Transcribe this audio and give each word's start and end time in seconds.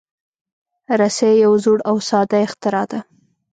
رسۍ 0.99 1.33
یو 1.43 1.53
زوړ 1.63 1.79
او 1.89 1.95
ساده 2.09 2.37
اختراع 2.47 2.85
ده. 2.91 2.99